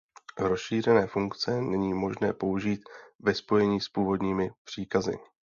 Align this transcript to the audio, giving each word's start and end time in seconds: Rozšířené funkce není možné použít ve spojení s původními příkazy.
Rozšířené 0.39 1.07
funkce 1.07 1.61
není 1.61 1.93
možné 1.93 2.33
použít 2.33 2.81
ve 3.19 3.33
spojení 3.35 3.81
s 3.81 3.89
původními 3.89 4.49
příkazy. 4.63 5.17